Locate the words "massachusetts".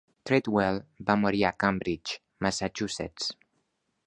2.47-3.33